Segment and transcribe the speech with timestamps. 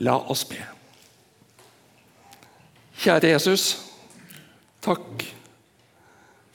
[0.00, 0.60] La oss be.
[3.00, 3.64] Kjære Jesus,
[4.84, 5.24] takk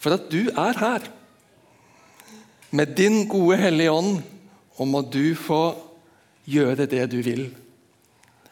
[0.01, 1.05] for at du er her.
[2.75, 4.19] Med din gode Hellige Ånd,
[4.77, 5.77] og må du få
[6.45, 7.47] gjøre det du vil.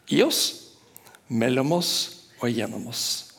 [0.10, 0.72] I oss,
[1.28, 1.94] mellom oss
[2.40, 3.34] og gjennom oss.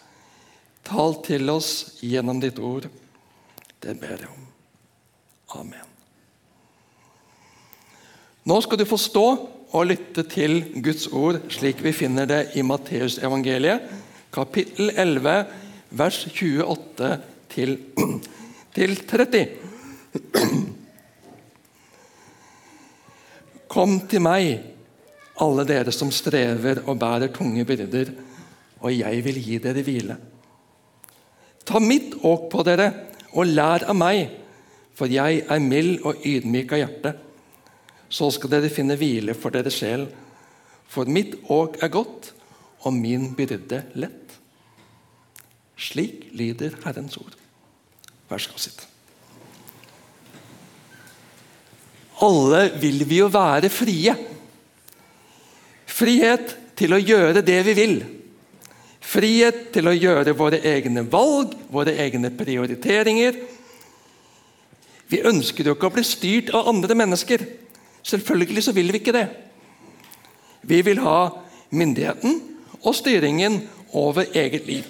[0.84, 2.86] Tal til oss gjennom ditt ord.
[3.82, 4.46] Det ber jeg om.
[5.60, 5.90] Amen.
[8.44, 9.26] Nå skal du få stå
[9.74, 13.80] og lytte til Guds ord slik vi finner det i Matteusevangeliet,
[14.34, 15.32] kapittel 11,
[15.98, 17.10] vers 28
[17.50, 17.74] til,
[18.76, 19.42] til 30.
[23.74, 24.62] Kom til meg,
[25.42, 28.14] alle dere som strever og bærer tunge byrder,
[28.78, 30.16] og jeg vil gi dere hvile.
[31.66, 32.92] Ta mitt åk på dere
[33.34, 34.28] og lær av meg,
[34.94, 37.16] for jeg er mild og ydmyk av hjerte.
[38.08, 40.06] Så skal dere finne hvile for deres sjel.
[40.90, 42.32] For mitt åk er godt,
[42.84, 44.36] og min byrde lett.
[45.80, 47.34] Slik lyder Herrens ord.
[48.30, 48.84] Vær så god, sitt.
[52.24, 54.14] Alle vil vi jo være frie.
[55.94, 57.96] Frihet til å gjøre det vi vil.
[59.04, 63.36] Frihet til å gjøre våre egne valg, våre egne prioriteringer.
[65.10, 67.44] Vi ønsker jo ikke å bli styrt av andre mennesker.
[68.04, 69.28] Selvfølgelig så vil vi ikke det.
[70.62, 71.28] Vi vil ha
[71.70, 72.42] myndigheten
[72.84, 74.84] og styringen over eget liv.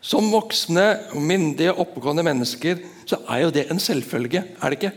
[0.00, 4.92] Som voksne, myndige, oppegående mennesker så er jo det en selvfølge, er det ikke?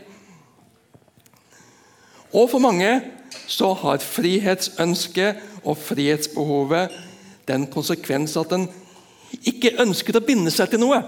[2.33, 3.02] Og for mange
[3.48, 6.92] så har frihetsønsket og frihetsbehovet
[7.48, 8.67] den konsekvens at en
[9.48, 11.00] ikke ønsker å binde seg til noe,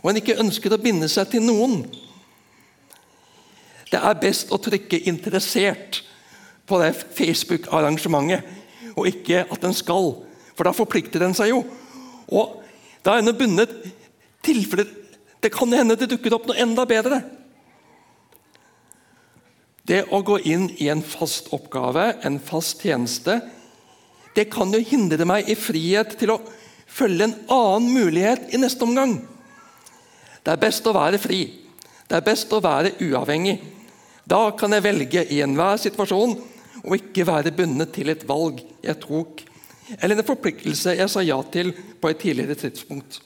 [0.00, 1.82] og en ikke ønsker å binde seg til noen.
[3.90, 6.02] Det er best å trykke 'interessert'
[6.66, 8.42] på det Facebook-arrangementet,
[8.96, 10.12] og ikke at en skal,
[10.54, 11.64] for da forplikter en seg jo.
[12.30, 12.62] Og
[13.04, 13.72] da er en bundet
[14.42, 14.86] tilfeller
[15.40, 17.22] Det kan hende det dukker opp noe enda bedre.
[19.88, 23.38] Det å gå inn i en fast oppgave, en fast tjeneste,
[24.36, 26.42] det kan jo hindre meg i frihet til å
[26.84, 29.16] følge en annen mulighet i neste omgang.
[30.44, 31.40] Det er best å være fri.
[32.04, 33.56] Det er best å være uavhengig.
[34.30, 36.36] Da kan jeg velge i enhver situasjon
[36.84, 39.42] og ikke være bundet til et valg jeg tok,
[39.98, 43.18] eller en forpliktelse jeg sa ja til på et tidligere tidspunkt.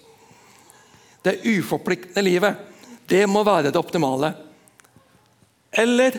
[1.25, 2.57] Det uforpliktende livet,
[3.09, 4.33] det må være det optimale.
[5.73, 6.17] Eller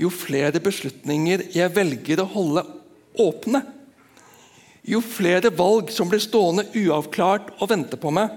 [0.00, 2.64] jo flere beslutninger jeg velger å holde
[3.20, 3.62] åpne,
[4.90, 8.32] jo flere valg som blir stående uavklart og vente på meg,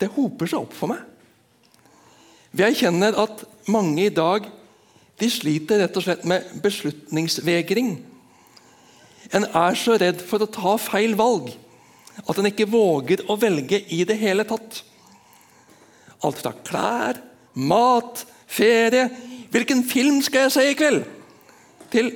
[0.00, 1.02] det hoper seg opp for meg.
[2.56, 4.46] Vi erkjenner at mange i dag
[5.20, 7.94] de sliter rett og slett med beslutningsvegring.
[9.34, 11.50] En er så redd for å ta feil valg
[12.24, 14.82] at en ikke våger å velge i det hele tatt.
[16.24, 17.20] Alt fra klær,
[17.52, 19.08] mat, ferie
[19.56, 21.04] Hvilken film skal jeg se i kveld?
[21.88, 22.10] Til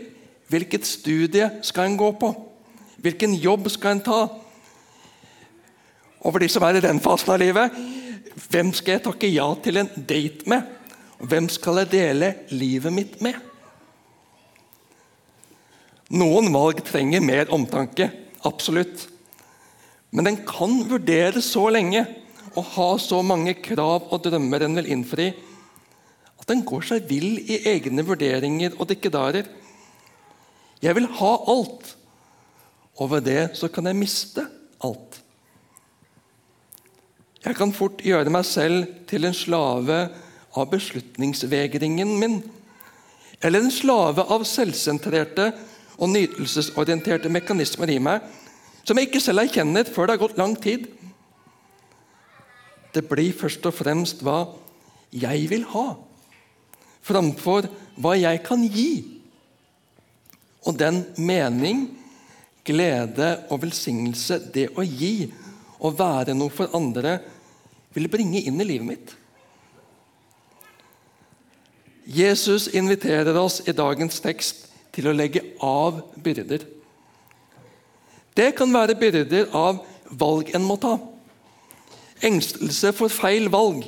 [0.50, 2.28] hvilket studie skal en gå på?
[3.00, 4.18] Hvilken jobb skal en ta?
[6.20, 7.80] For de som er i den fasen av livet
[8.50, 10.66] hvem skal jeg takke ja til en date med?
[11.20, 13.36] Hvem skal jeg dele livet mitt med?
[16.10, 18.08] Noen valg trenger mer omtanke,
[18.46, 19.04] absolutt.
[20.10, 22.02] Men den kan vurderes så lenge
[22.56, 25.28] og ha så mange krav og drømmer en vil innfri,
[26.40, 29.46] at den går seg vill i egne vurderinger og dikkedarer.
[30.82, 31.94] Jeg vil ha alt,
[32.98, 34.48] og ved det så kan jeg miste
[34.82, 35.20] alt.
[37.40, 40.00] Jeg kan fort gjøre meg selv til en slave
[40.56, 42.40] av beslutningsvegringen min.
[43.40, 45.50] Eller en slave av selvsentrerte
[46.00, 48.26] og nytelsesorienterte mekanismer i meg
[48.84, 50.86] som jeg ikke selv erkjenner før det har gått lang tid.
[52.92, 54.42] Det blir først og fremst hva
[55.14, 55.88] jeg vil ha
[57.06, 57.68] framfor
[58.00, 58.92] hva jeg kan gi.
[60.68, 61.88] Og den mening,
[62.64, 65.30] glede og velsignelse det å gi,
[65.80, 67.18] å være noe for andre,
[67.94, 69.14] vil bringe inn i livet mitt.
[72.10, 76.64] Jesus inviterer oss i dagens tekst til å legge av byrder.
[78.34, 80.96] Det kan være byrder av valg en må ta.
[82.26, 83.84] Engstelse for feil valg.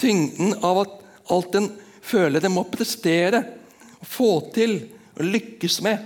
[0.00, 0.98] Tyngden av at
[1.32, 1.70] alt en
[2.02, 3.44] føler en må prestere,
[4.02, 4.80] få til
[5.14, 6.00] og lykkes med.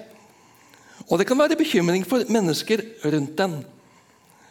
[1.07, 3.57] Og det kan være bekymring for mennesker rundt en.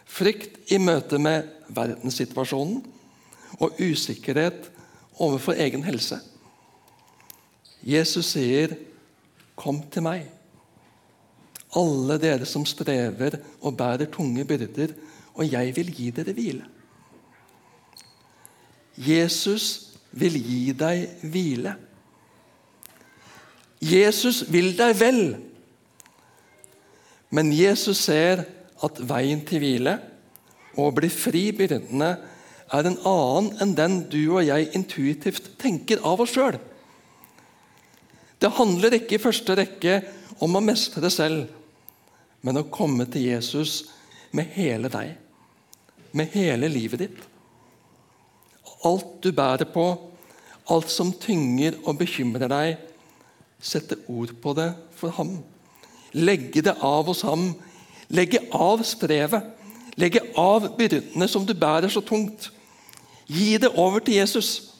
[0.06, 2.84] Frykt i møte med verdenssituasjonen
[3.60, 4.69] og usikkerhet
[5.19, 6.19] overfor egen helse.
[7.84, 8.75] Jesus sier,
[9.56, 10.31] 'Kom til meg',
[11.75, 14.94] alle dere som strever og bærer tunge byrder,
[15.34, 16.66] og jeg vil gi dere hvile.
[18.98, 21.75] Jesus vil gi deg hvile.
[23.81, 25.36] Jesus vil deg vel.
[27.30, 28.46] Men Jesus ser
[28.86, 29.98] at veien til hvile
[30.76, 32.10] og å bli fri byrdene
[32.76, 36.58] er en annen enn den du og jeg intuitivt tenker av oss sjøl.
[38.42, 40.00] Det handler ikke i første rekke
[40.44, 41.48] om å mestre selv,
[42.46, 43.86] men å komme til Jesus
[44.36, 45.16] med hele deg,
[46.12, 47.22] med hele livet ditt.
[48.86, 49.86] Alt du bærer på,
[50.70, 52.76] alt som tynger og bekymrer deg,
[53.62, 55.38] sette ord på det for ham.
[56.16, 57.54] Legge det av hos ham.
[58.10, 59.44] Legge av strevet.
[59.96, 62.50] Legge av byrdene som du bærer så tungt.
[63.25, 64.75] Gi det over til Jesus.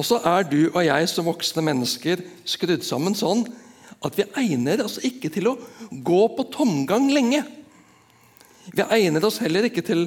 [0.00, 3.44] Og så er du og jeg som voksne mennesker skrudd sammen sånn
[4.00, 5.58] at vi egner oss ikke til å
[5.90, 7.42] gå på tomgang lenge.
[8.72, 10.06] Vi egner oss heller ikke til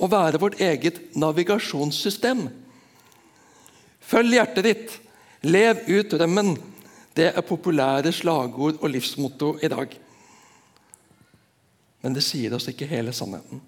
[0.00, 2.46] å være vårt eget navigasjonssystem.
[4.04, 4.94] Følg hjertet ditt,
[5.44, 6.54] lev ut drømmen.
[7.14, 9.92] Det er populære slagord og livsmotto i dag.
[12.02, 13.62] Men det sier oss ikke hele sannheten.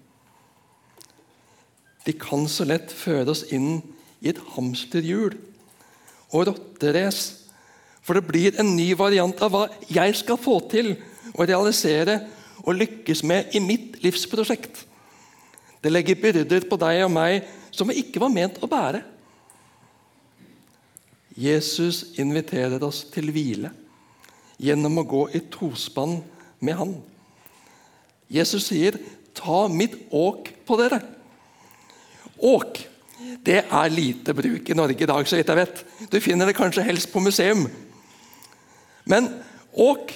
[2.05, 3.81] De kan så lett føre oss inn
[4.23, 5.35] i et hamsterhjul
[6.31, 7.47] og rotterace.
[8.03, 10.93] For det blir en ny variant av hva jeg skal få til
[11.35, 12.21] å realisere
[12.63, 14.85] og lykkes med i mitt livsprosjekt.
[15.83, 19.03] Det legger byrder på deg og meg som vi ikke var ment å bære.
[21.37, 23.69] Jesus inviterer oss til hvile
[24.57, 26.17] gjennom å gå i tospann
[26.59, 26.95] med Han.
[28.27, 28.97] Jesus sier,
[29.33, 31.03] 'Ta mitt åk på dere'.
[32.41, 32.87] Åk
[33.45, 35.85] det er lite bruk i Norge i dag, så vidt jeg vet.
[36.11, 37.67] Du finner det kanskje helst på museum.
[39.05, 39.29] Men
[39.73, 40.13] åk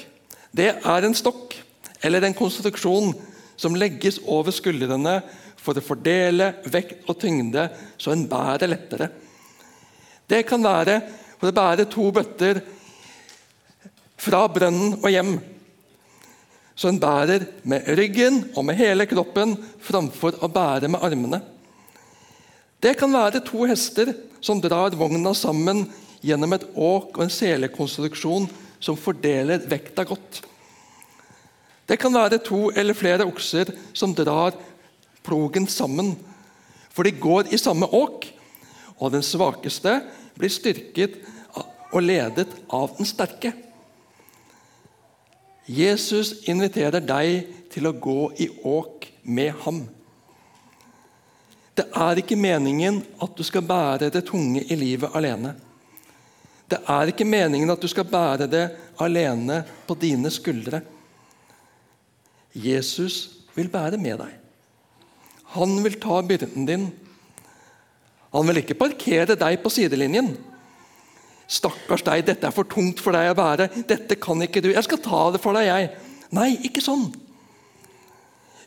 [0.51, 1.55] det er en stokk
[2.03, 3.13] eller en konstruksjon
[3.57, 5.21] som legges over skuldrene
[5.61, 9.09] for å fordele vekt og tyngde så en bærer lettere.
[10.31, 11.01] Det kan være
[11.41, 12.61] for å bære to bøtter
[14.21, 15.33] fra brønnen og hjem.
[16.77, 21.41] Så en bærer med ryggen og med hele kroppen framfor å bære med armene.
[22.81, 25.83] Det kan være to hester som drar vogna sammen
[26.23, 28.47] gjennom et åk og en selekonstruksjon
[28.81, 30.41] som fordeler vekta godt.
[31.85, 34.55] Det kan være to eller flere okser som drar
[35.25, 36.15] plogen sammen,
[36.89, 38.29] for de går i samme åk,
[39.01, 39.99] og den svakeste
[40.41, 41.19] blir styrket
[41.91, 43.53] og ledet av den sterke.
[45.69, 49.83] Jesus inviterer deg til å gå i åk med ham.
[51.77, 55.53] Det er ikke meningen at du skal bære det tunge i livet alene.
[56.71, 58.65] Det er ikke meningen at du skal bære det
[59.03, 60.81] alene på dine skuldre.
[62.51, 64.35] Jesus vil bære med deg.
[65.55, 66.85] Han vil ta byrden din.
[68.31, 70.33] Han vil ikke parkere deg på sidelinjen.
[71.51, 73.67] 'Stakkars deg, dette er for tungt for deg å bære.
[73.87, 74.69] Dette kan ikke du.
[74.71, 75.91] Jeg skal ta det for deg, jeg.'
[76.31, 77.09] Nei, ikke sånn.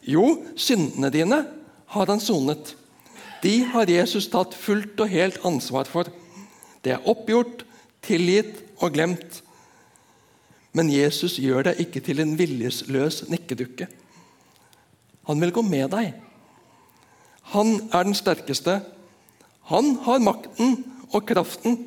[0.05, 1.38] Jo, syndene dine
[1.94, 2.75] har han sonet.
[3.40, 6.10] De har Jesus tatt fullt og helt ansvar for.
[6.84, 7.64] Det er oppgjort,
[8.05, 9.41] tilgitt og glemt.
[10.77, 13.88] Men Jesus gjør deg ikke til en viljesløs nikkedukke.
[15.24, 16.12] Han vil gå med deg.
[17.55, 18.82] Han er den sterkeste.
[19.70, 20.76] Han har makten
[21.10, 21.78] og kraften.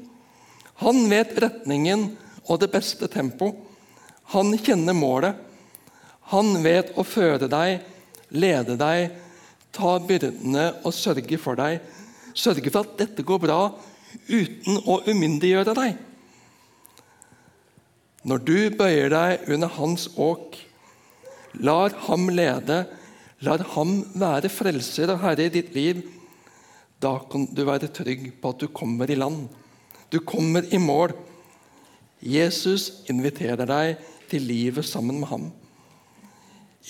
[0.81, 2.10] Han vet retningen
[2.48, 3.51] og det beste tempo.
[4.34, 5.38] Han kjenner målet.
[6.34, 7.86] Han vet å føre deg,
[8.36, 9.13] lede deg,
[9.72, 11.79] ta byrdene og sørge for deg.
[12.38, 13.62] Sørge for at dette går bra
[14.27, 15.96] uten å umyndiggjøre deg.
[18.27, 20.57] Når du bøyer deg under hans åk,
[21.63, 22.84] lar ham lede,
[23.46, 26.01] lar ham være frelser og herre i ditt liv,
[27.01, 29.46] da kan du være trygg på at du kommer i land.
[30.10, 31.13] Du kommer i mål.
[32.24, 35.46] Jesus inviterer deg til livet sammen med ham.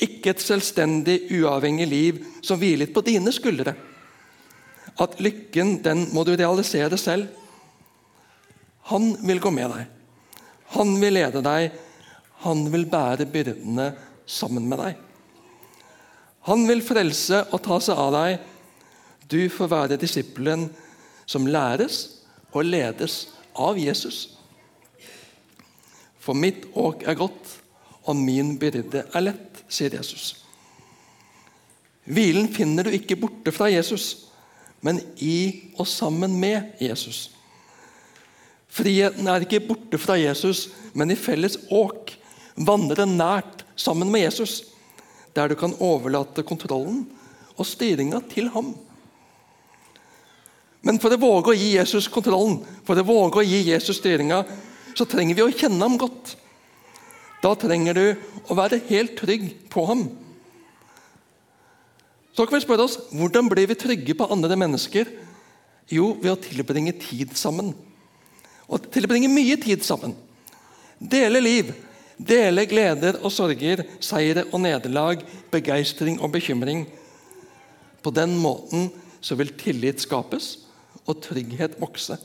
[0.04, 3.74] Ikke et selvstendig, uavhengig liv som hviler på dine skuldre.
[4.98, 7.28] At lykken, den må du realisere selv.
[8.94, 9.90] Han vil gå med deg.
[10.78, 11.74] Han vil lede deg.
[12.46, 13.92] Han vil bære byrdene
[14.30, 15.02] sammen med deg.
[16.48, 18.38] Han vil frelse og ta seg av deg.
[19.30, 20.70] Du får være disippelen
[21.28, 21.98] som læres
[22.56, 24.38] og ledes av Jesus.
[26.20, 27.50] For mitt åk er godt,
[28.08, 30.30] og min byrde er lett, sier Jesus.
[32.08, 34.30] Hvilen finner du ikke borte fra Jesus,
[34.80, 37.28] men i og sammen med Jesus.
[38.72, 42.14] Friheten er ikke borte fra Jesus, men i felles åk.
[42.56, 44.62] Vandre nært sammen med Jesus,
[45.36, 47.04] der du kan overlate kontrollen
[47.58, 48.72] og styringa til ham.
[50.88, 54.39] Men for å våge å gi Jesus kontrollen, for å våge å gi Jesus styringa,
[54.96, 56.38] så trenger vi å kjenne ham godt.
[57.44, 58.06] Da trenger du
[58.48, 60.06] å være helt trygg på ham.
[62.32, 65.10] Så kan vi spørre oss hvordan blir vi trygge på andre mennesker?
[65.91, 67.74] Jo, ved å tilbringe tid sammen.
[68.67, 70.15] Og tilbringe mye tid sammen.
[71.00, 71.74] Dele liv.
[72.17, 75.20] Dele gleder og sorger, seire og nederlag,
[75.53, 76.86] begeistring og bekymring.
[78.01, 78.88] På den måten
[79.22, 80.67] så vil tillit skapes
[81.08, 82.18] og trygghet vokse.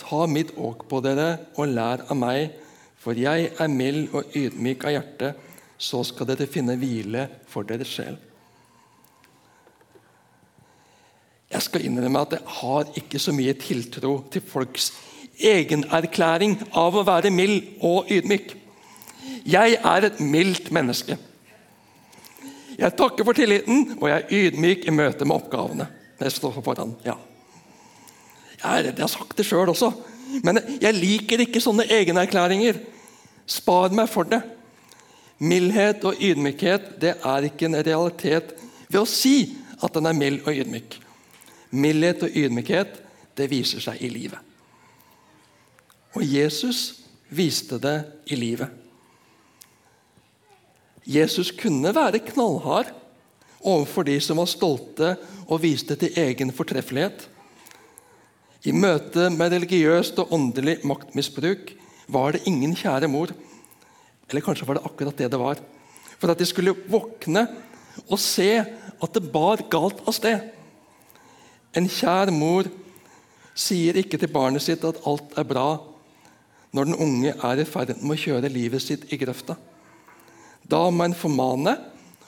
[0.00, 2.56] Ta mitt åk på dere og lær av meg,
[3.00, 5.34] for jeg er mild og ydmyk av hjerte,
[5.80, 8.18] så skal dere finne hvile for deres sjel.
[11.50, 14.92] Jeg skal innrømme at jeg har ikke så mye tiltro til folks
[15.40, 18.52] egenerklæring av å være mild og ydmyk.
[19.48, 21.16] Jeg er et mildt menneske.
[22.80, 25.88] Jeg takker for tilliten, og jeg er ydmyk i møte med oppgavene.
[26.20, 27.16] Jeg står foran, ja.
[28.60, 29.88] Jeg, jeg har sagt det sjøl også,
[30.44, 32.78] men jeg liker ikke sånne egenerklæringer.
[33.48, 34.42] Spar meg for det.
[35.40, 38.52] Mildhet og ydmykhet det er ikke en realitet
[38.90, 40.98] ved å si at den er mild og ydmyk.
[41.72, 43.00] Mildhet og ydmykhet
[43.38, 44.38] det viser seg i livet.
[46.18, 47.00] Og Jesus
[47.32, 47.96] viste det
[48.28, 48.68] i livet.
[51.06, 52.90] Jesus kunne være knallhard
[53.60, 55.14] overfor de som var stolte
[55.46, 57.26] og viste til egen fortreffelighet.
[58.68, 61.72] I møte med religiøst og åndelig maktmisbruk
[62.12, 63.32] var det ingen kjære mor.
[64.28, 65.60] Eller kanskje var det akkurat det det var.
[66.20, 67.46] For at de skulle våkne
[68.06, 70.44] og se at det bar galt av sted.
[71.76, 72.68] En kjær mor
[73.56, 75.68] sier ikke til barnet sitt at alt er bra
[76.76, 79.56] når den unge er i ferd med å kjøre livet sitt i grøfta.
[80.70, 81.74] Da må en formane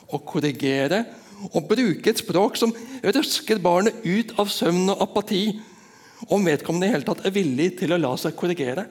[0.09, 1.03] og korrigere
[1.51, 2.73] og bruke et språk som
[3.03, 5.45] røsker barnet ut av søvn og apati,
[6.31, 8.85] om vedkommende i hele tatt er villig til å la seg korrigere.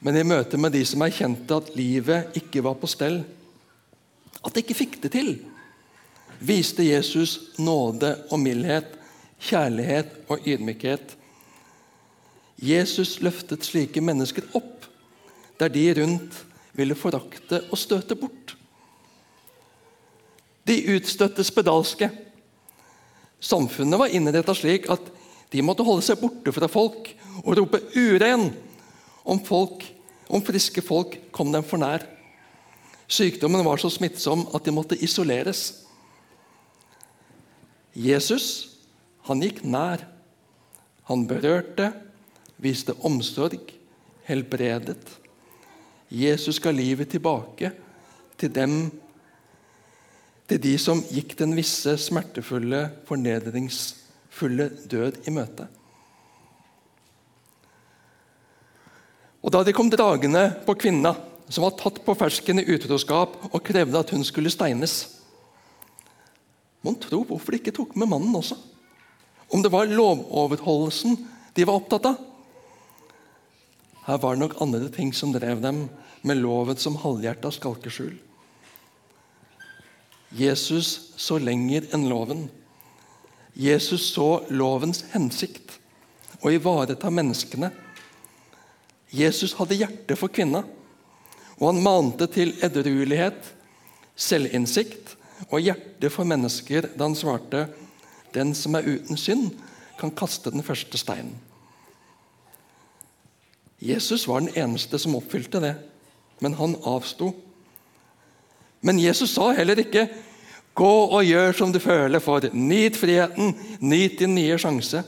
[0.00, 3.20] Men i møte med de som erkjente at livet ikke var på stell,
[4.38, 5.32] at de ikke fikk det til,
[6.38, 8.94] viste Jesus nåde og mildhet,
[9.42, 11.14] kjærlighet og ydmykhet.
[12.62, 14.86] Jesus løftet slike mennesker opp
[15.58, 16.44] der de rundt
[16.78, 18.47] ville forakte og støte bort.
[20.68, 22.10] De utstøtte spedalske.
[23.40, 25.12] Samfunnet var innrettet slik at
[25.52, 27.08] de måtte holde seg borte fra folk
[27.44, 28.50] og rope 'uren'
[29.24, 29.84] om, folk,
[30.28, 32.04] om friske folk kom dem for nær.
[33.08, 35.84] Sykdommen var så smittsom at de måtte isoleres.
[37.96, 38.76] Jesus
[39.28, 40.04] han gikk nær.
[41.08, 41.92] Han berørte,
[42.60, 43.72] viste omsorg,
[44.28, 45.00] helbredet.
[46.12, 47.70] Jesus ga livet tilbake
[48.40, 48.90] til dem
[50.48, 55.68] til de som gikk den visse, smertefulle, fornedringsfulle død i møte.
[59.44, 61.14] Og Da de kom dragende på kvinna,
[61.48, 65.14] som var tatt på fersken i utroskap, og krevde at hun skulle steines
[66.86, 68.54] Mon tro hvorfor de ikke tok med mannen også?
[69.50, 71.16] Om det var lovoverholdelsen
[71.56, 72.20] de var opptatt av?
[74.06, 75.88] Her var det nok andre ting som drev dem,
[76.22, 78.14] med loven som halvhjerta skalkeskjul.
[80.28, 82.48] Jesus så lenger enn loven.
[83.58, 85.78] Jesus så lovens hensikt,
[86.44, 87.72] å ivareta menneskene.
[89.10, 90.62] Jesus hadde hjerte for kvinna,
[91.58, 93.40] og han mante til edruelighet,
[94.18, 95.16] selvinnsikt
[95.48, 97.66] og hjerte for mennesker da han svarte
[98.34, 99.52] den som er uten synd,
[99.98, 101.34] kan kaste den første steinen.
[103.82, 105.74] Jesus var den eneste som oppfylte det,
[106.42, 107.32] men han avsto.
[108.80, 110.08] Men Jesus sa heller ikke
[110.74, 115.02] 'gå og gjør som du føler for', 'nyt friheten', 'nyt din nye sjanse'.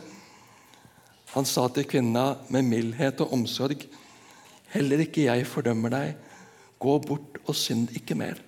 [1.34, 3.86] Han sa til kvinna med mildhet og omsorg,
[4.74, 6.16] 'Heller ikke jeg fordømmer deg.
[6.78, 8.42] Gå bort og synd ikke mer.'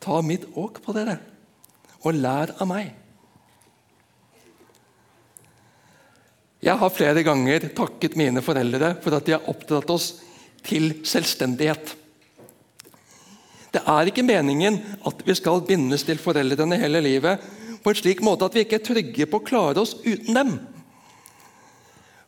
[0.00, 1.18] Ta mitt åk på dere,
[2.02, 2.94] og lær av meg.
[6.62, 10.22] Jeg har flere ganger takket mine foreldre for at de har oppdratt oss
[10.62, 11.96] til selvstendighet.
[13.72, 17.40] Det er ikke meningen at vi skal bindes til foreldrene hele livet
[17.82, 20.52] på en slik måte at vi ikke er trygge på å klare oss uten dem.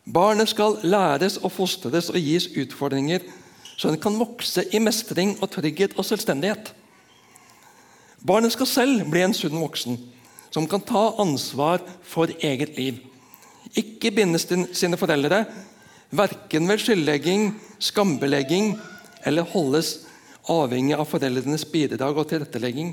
[0.04, 3.24] Barnet skal læres og fostres og gis utfordringer
[3.76, 6.70] så den kan vokse i mestring og trygghet og selvstendighet.
[8.24, 9.98] Barnet skal selv bli en sunn voksen
[10.54, 13.00] som kan ta ansvar for eget liv.
[13.74, 15.42] Ikke bindes til sine foreldre,
[16.14, 17.48] verken ved skyldlegging,
[17.82, 18.76] skambelegging
[19.26, 20.03] eller holdes
[20.50, 22.92] avhengig av foreldrenes bidrag og tilrettelegging.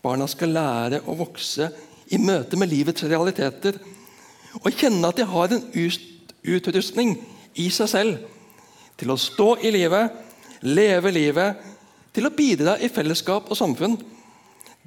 [0.00, 1.70] Barna skal lære å vokse
[2.10, 3.78] i møte med livets realiteter
[4.60, 5.66] og kjenne at de har en
[6.42, 7.14] utrustning
[7.58, 8.22] i seg selv
[9.00, 10.12] til å stå i livet,
[10.66, 11.60] leve livet,
[12.12, 13.96] til å bidra i fellesskap og samfunn.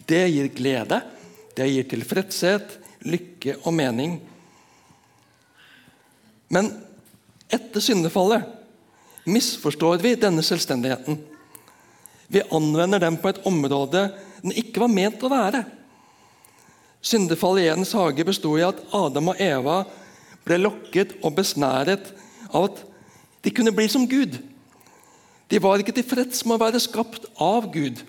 [0.06, 1.00] Det gir glede,
[1.56, 4.18] det gir tilfredshet, lykke og mening.
[6.54, 6.70] Men
[7.54, 8.63] etter syndefallet
[9.26, 11.20] misforstår vi denne selvstendigheten.
[12.28, 14.08] Vi anvender den på et område
[14.44, 15.64] den ikke var ment å være.
[17.04, 19.84] Syndefallet i Edens hage besto i at Adam og Eva
[20.44, 22.12] ble lokket og besnæret
[22.52, 22.82] av at
[23.44, 24.36] de kunne bli som Gud.
[25.52, 28.02] De var ikke tilfreds med å være skapt av Gud,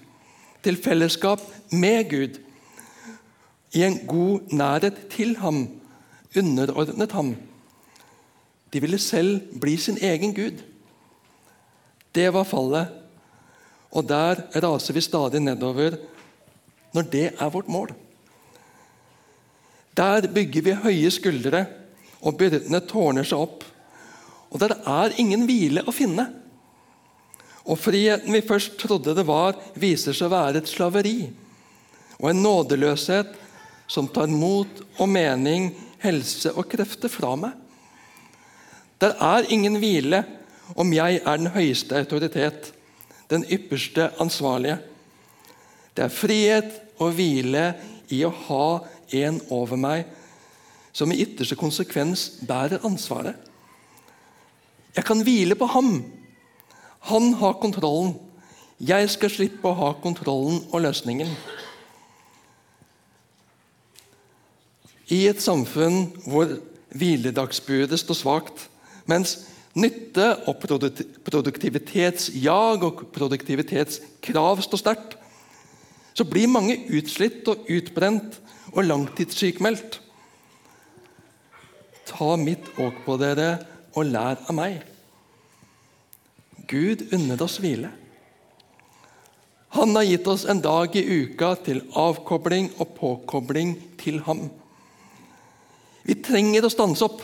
[0.64, 2.38] til fellesskap med Gud,
[3.74, 5.66] i en god nærhet til ham,
[6.38, 7.34] underordnet ham.
[8.72, 10.62] De ville selv bli sin egen Gud.
[12.14, 12.90] Det var fallet,
[13.94, 15.96] og der raser vi stadig nedover
[16.94, 17.90] når det er vårt mål.
[19.98, 21.64] Der bygger vi høye skuldre,
[22.24, 23.64] og byrdene tårner seg opp.
[24.54, 26.28] Og der er ingen hvile å finne.
[27.64, 31.18] Og friheten vi først trodde det var, viser seg å være et slaveri
[32.20, 33.32] og en nådeløshet
[33.90, 37.52] som tar mot og mening, helse og krefter fra meg.
[39.02, 40.22] Der er ingen hvile
[40.74, 42.72] om jeg er den høyeste autoritet,
[43.30, 44.78] den ypperste ansvarlige.
[45.96, 47.72] Det er frihet og hvile
[48.12, 48.66] i å ha
[49.14, 50.04] en over meg
[50.94, 53.34] som i ytterste konsekvens bærer ansvaret.
[54.94, 55.96] Jeg kan hvile på ham.
[57.10, 58.14] Han har kontrollen.
[58.78, 61.30] Jeg skal slippe å ha kontrollen og løsningen.
[65.14, 66.54] I et samfunn hvor
[66.94, 68.68] hviledagsbudet står svakt,
[69.10, 69.36] mens
[69.74, 70.60] nytte og
[71.26, 75.16] produktivitetsjag og produktivitetskrav står sterkt,
[76.14, 78.38] så blir mange utslitt og utbrent
[78.74, 80.00] og langtidssykmeldt.
[82.06, 83.50] Ta mitt åk på dere
[83.94, 84.80] og lær av meg.
[86.70, 87.90] Gud unner oss hvile.
[89.74, 94.46] Han har gitt oss en dag i uka til avkobling og påkobling til ham.
[96.06, 97.22] Vi trenger å stanse opp.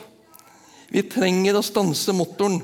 [0.90, 2.58] Vi trenger å stanse motoren.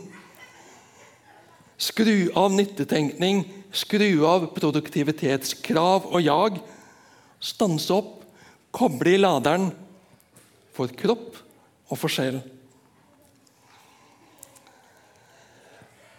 [1.79, 6.59] Skru av nyttetenkning, skru av produktivitetskrav og jag.
[7.39, 8.25] Stanse opp,
[8.75, 9.71] koble i laderen
[10.77, 11.37] for kropp
[11.87, 12.41] og for sjel.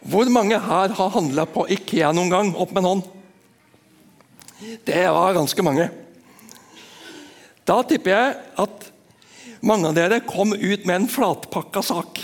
[0.08, 2.54] Hvor mange her har handla på Ikea noen gang?
[2.56, 3.08] Opp med en hånd.
[4.88, 5.90] Det var ganske mange.
[7.68, 8.88] Da tipper jeg at
[9.62, 12.22] mange av dere kom ut med en flatpakka sak.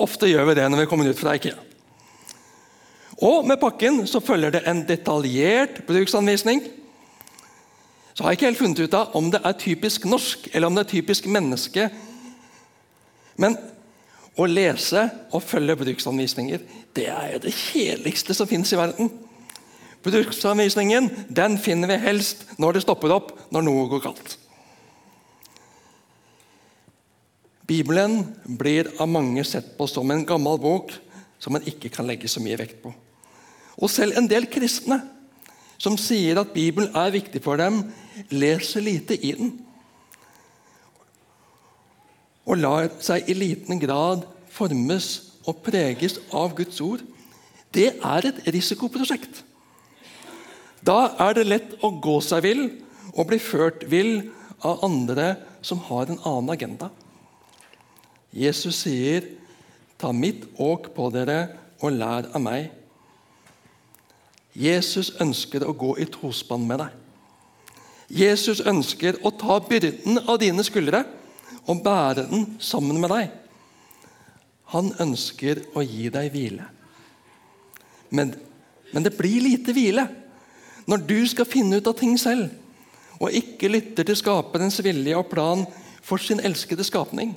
[0.00, 1.58] Ofte gjør vi det når vi kommer ut fra Ikea.
[3.20, 6.62] Og med pakken så følger det en detaljert bruksanvisning.
[8.14, 10.76] Så har jeg ikke helt funnet ut av om det er typisk norsk eller om
[10.76, 11.90] det er typisk menneske.
[13.40, 13.58] Men
[14.40, 16.64] å lese og følge bruksanvisninger
[16.96, 19.10] det er jo det kjedeligste som finnes i verden.
[20.04, 24.38] Bruksanvisningen den finner vi helst når det stopper opp, når noe går kaldt.
[27.70, 30.90] Bibelen blir av mange sett på som en gammel bok
[31.38, 32.90] som man ikke kan legge så mye vekt på.
[33.78, 34.98] Og selv en del kristne
[35.80, 37.84] som sier at Bibelen er viktig for dem,
[38.28, 39.54] leser lite i den
[42.50, 45.06] og lar seg i liten grad formes
[45.46, 47.04] og preges av Guds ord,
[47.70, 49.44] det er et risikoprosjekt.
[50.82, 52.64] Da er det lett å gå seg vill
[53.12, 54.32] og bli ført vill
[54.66, 56.90] av andre som har en annen agenda.
[58.32, 59.24] Jesus sier,
[59.98, 61.48] 'Ta mitt åk på dere
[61.80, 62.70] og lær av meg'.
[64.56, 66.90] Jesus ønsker å gå i tospann med deg.
[68.10, 71.04] Jesus ønsker å ta byrden av dine skuldre
[71.66, 73.30] og bære den sammen med deg.
[74.74, 76.66] Han ønsker å gi deg hvile.
[78.10, 78.34] Men,
[78.92, 80.08] men det blir lite hvile
[80.90, 82.50] når du skal finne ut av ting selv,
[83.20, 85.62] og ikke lytter til skaperens vilje og plan
[86.02, 87.36] for sin elskede skapning.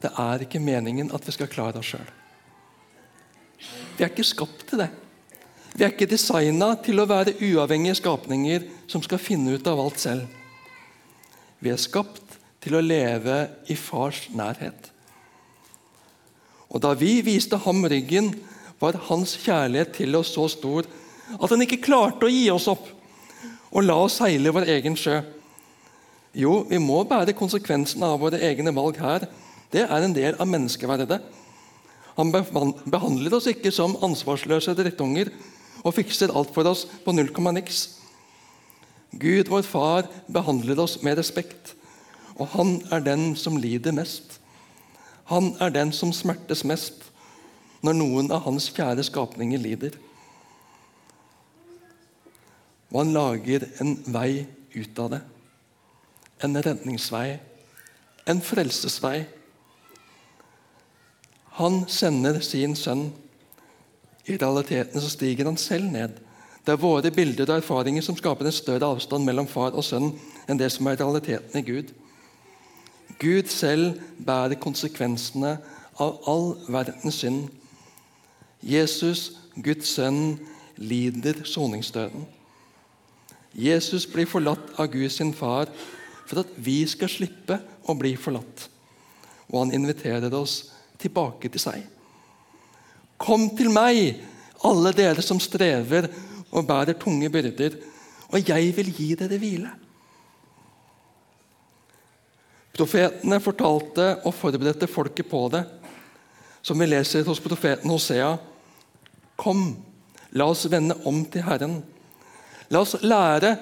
[0.00, 2.10] Det er ikke meningen at vi skal klare oss sjøl.
[3.96, 4.90] Vi er ikke skapt til det.
[5.74, 10.00] Vi er ikke designa til å være uavhengige skapninger som skal finne ut av alt
[10.00, 10.24] selv.
[11.60, 14.90] Vi er skapt til å leve i fars nærhet.
[16.70, 18.32] Og Da vi viste ham ryggen,
[18.80, 20.86] var hans kjærlighet til oss så stor
[21.36, 22.88] at han ikke klarte å gi oss opp.
[23.70, 25.20] og la oss seile vår egen sjø.
[26.34, 29.28] Jo, vi må bære konsekvensen av våre egne valg her.
[29.70, 31.20] Det er en del av menneskeverdet.
[32.16, 35.30] Han behandler oss ikke som ansvarsløse drittunger
[35.84, 37.86] og fikser alt for oss på null komma niks.
[39.10, 41.74] Gud, vår Far, behandler oss med respekt,
[42.38, 44.38] og han er den som lider mest.
[45.30, 47.08] Han er den som smertes mest
[47.86, 49.96] når noen av hans kjære skapninger lider.
[52.90, 55.20] Og han lager en vei ut av det.
[56.42, 57.38] En redningsvei.
[58.30, 59.22] En frelsesvei.
[61.60, 63.10] Han sender sin sønn.
[64.24, 66.14] I realiteten så stiger han selv ned.
[66.64, 70.14] Det er våre bilder og erfaringer som skaper en større avstand mellom far og sønn
[70.48, 71.92] enn det som er realiteten i Gud.
[73.20, 75.58] Gud selv bærer konsekvensene
[76.00, 77.50] av all verdens synd.
[78.64, 80.38] Jesus, Guds sønn,
[80.80, 82.24] lider soningsdøden.
[83.52, 85.68] Jesus blir forlatt av Gud sin far
[86.24, 88.68] for at vi skal slippe å bli forlatt.
[89.50, 90.69] Og han inviterer oss
[91.00, 91.84] tilbake til seg.
[93.20, 94.20] Kom til meg,
[94.64, 96.08] alle dere som strever
[96.50, 97.76] og bærer tunge byrder,
[98.30, 99.70] og jeg vil gi dere hvile.
[102.76, 105.64] Profetene fortalte og forberedte folket på det,
[106.62, 108.34] som vi leser hos profeten Hosea.
[109.40, 109.74] Kom,
[110.36, 111.80] la oss vende om til Herren.
[112.70, 113.56] La oss lære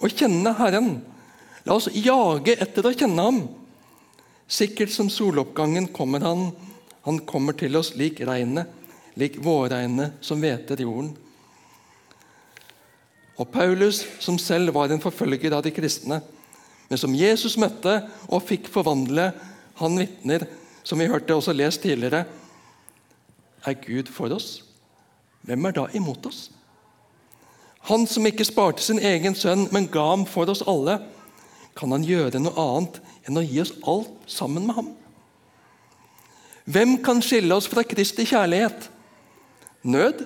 [0.00, 0.96] å kjenne Herren.
[1.66, 3.42] La oss jage etter å kjenne Ham.
[4.48, 6.48] Sikkert som soloppgangen kommer Han.
[7.04, 8.70] Han kommer til oss lik regnet,
[9.20, 11.12] lik vårregnet som hveter jorden.
[13.36, 16.20] Og Paulus, som selv var en forfølger av de kristne,
[16.88, 17.96] men som Jesus møtte
[18.28, 19.32] og fikk forvandle,
[19.80, 20.46] han vitner,
[20.84, 22.24] som vi hørte også lest tidligere,
[23.64, 24.60] er Gud for oss.
[25.44, 26.46] Hvem er da imot oss?
[27.88, 31.00] Han som ikke sparte sin egen sønn, men ga ham for oss alle,
[31.76, 34.92] kan han gjøre noe annet enn å gi oss alt sammen med ham?
[36.64, 38.88] Hvem kan skille oss fra Kristi kjærlighet?
[39.84, 40.24] Nød?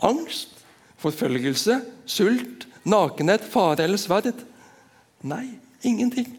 [0.00, 0.54] Angst?
[0.98, 1.80] Forfølgelse?
[2.06, 2.68] Sult?
[2.84, 3.42] Nakenhet?
[3.42, 4.44] Fare eller sverd?
[5.22, 6.30] Nei, ingenting.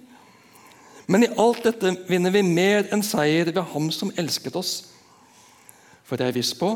[1.08, 4.74] Men i alt dette vinner vi mer enn seier ved Ham som elsket oss.
[6.08, 6.72] For jeg er viss på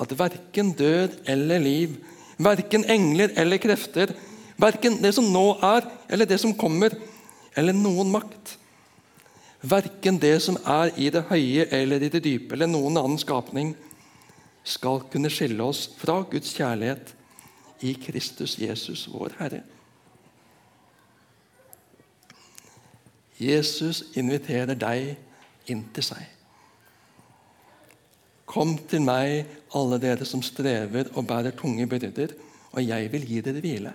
[0.00, 1.96] at verken død eller liv,
[2.36, 4.12] Verken engler eller krefter,
[4.60, 6.92] verken det som nå er, eller det som kommer,
[7.56, 8.56] eller noen makt.
[9.66, 13.74] Verken det som er i det høye eller i det dype, eller noen annen skapning,
[14.66, 17.12] skal kunne skille oss fra Guds kjærlighet
[17.86, 19.62] i Kristus Jesus, vår Herre.
[23.38, 25.16] Jesus inviterer deg
[25.70, 26.22] inn til seg.
[28.46, 29.44] Kom til meg,
[29.76, 32.32] alle dere som strever og bærer tunge byrder,
[32.72, 33.92] og jeg vil gi dere hvile.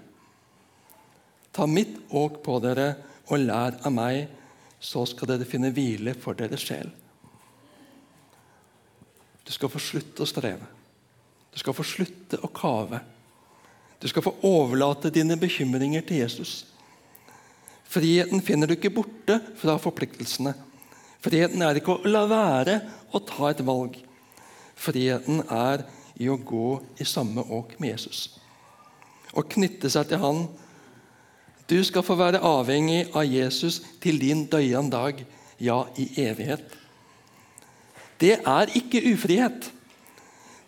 [1.51, 2.93] Ta mitt åk på dere
[3.31, 4.27] og lær av meg,
[4.81, 6.89] så skal dere finne hvile for deres sjel.
[9.45, 10.67] Du skal få slutte å streve.
[11.51, 13.01] Du skal få slutte å kave.
[14.01, 16.53] Du skal få overlate dine bekymringer til Jesus.
[17.91, 20.55] Friheten finner du ikke borte fra forpliktelsene.
[21.21, 22.77] Friheten er ikke å la være
[23.13, 23.97] å ta et valg.
[24.79, 25.83] Friheten er
[26.21, 28.23] i å gå i samme åk med Jesus.
[29.35, 30.45] Å knytte seg til Han.
[31.71, 35.21] Du skal få være avhengig av Jesus til din døyende dag,
[35.61, 36.65] ja, i evighet.
[38.19, 39.69] Det er ikke ufrihet.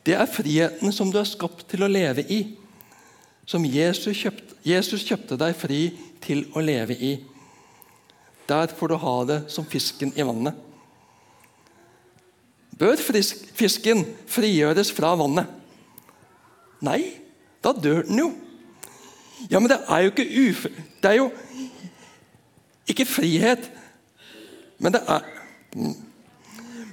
[0.05, 2.39] Det er friheten som du er skapt til å leve i.
[3.43, 5.81] Som Jesus kjøpte, Jesus kjøpte deg fri
[6.23, 7.17] til å leve i.
[8.47, 10.55] Der får du ha det som fisken i vannet.
[12.79, 15.51] Bør fisken frigjøres fra vannet?
[16.83, 17.01] Nei,
[17.63, 18.31] da dør den jo.
[19.51, 20.65] Ja, men det er jo ikke uf...
[21.03, 21.29] Det er jo
[22.87, 23.69] ikke frihet,
[24.79, 25.29] men det er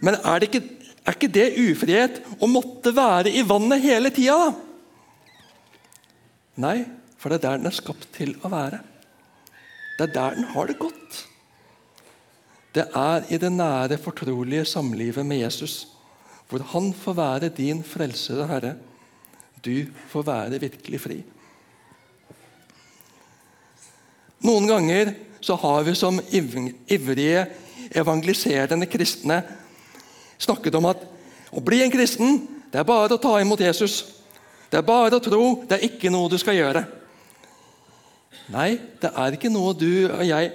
[0.00, 0.62] Men er, det ikke,
[1.04, 4.54] er ikke det ufrihet å måtte være i vannet hele tida, da?
[6.64, 6.78] Nei,
[7.20, 8.80] for det er der den er skapt til å være.
[9.98, 11.18] Det er der den har det godt.
[12.72, 15.90] Det er i det nære, fortrolige samlivet med Jesus,
[16.48, 18.72] hvor han får være din frelsede herre.
[19.60, 21.18] Du får være virkelig fri.
[24.46, 25.12] Noen ganger
[25.44, 27.46] så har vi som ivrige
[27.90, 29.42] evangeliserende kristne
[30.40, 31.02] snakket om at
[31.50, 34.04] å bli en kristen det er bare å ta imot Jesus.
[34.70, 36.84] Det er bare å tro, det er ikke noe du skal gjøre.
[38.54, 40.52] Nei, det er ikke noe du og jeg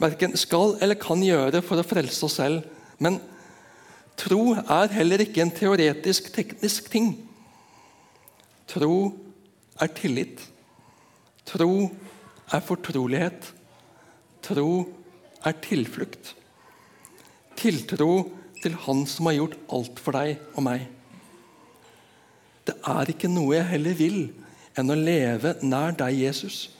[0.00, 2.64] verken skal eller kan gjøre for å frelse oss selv.
[2.96, 3.20] Men
[4.18, 7.12] tro er heller ikke en teoretisk, teknisk ting.
[8.72, 9.12] Tro
[9.80, 10.40] er tillit.
[11.48, 11.90] Tro
[12.52, 13.52] er fortrolighet.
[14.42, 14.70] Tro
[15.44, 16.34] er tilflukt.
[17.58, 18.12] Tiltro
[18.62, 20.86] til Han som har gjort alt for deg og meg.
[22.62, 24.20] Det er ikke noe jeg heller vil
[24.78, 26.70] enn å leve nær deg, Jesus.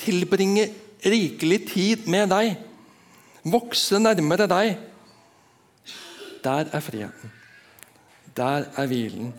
[0.00, 0.68] Tilbringe
[1.04, 2.56] rikelig tid med deg.
[3.48, 4.78] Vokse nærmere deg.
[6.44, 7.34] Der er friheten.
[8.36, 9.34] Der er hvilen.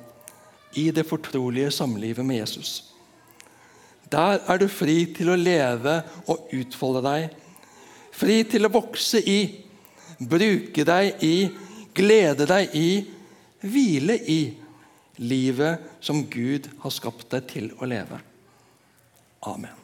[0.77, 2.88] I det fortrolige samlivet med Jesus.
[4.09, 5.99] Der er du fri til å leve
[6.31, 7.35] og utfolde deg.
[8.15, 9.39] Fri til å vokse i,
[10.19, 11.35] bruke deg i,
[11.95, 12.89] glede deg i,
[13.61, 14.41] hvile i
[15.19, 18.19] livet som Gud har skapt deg til å leve.
[19.47, 19.78] Amen.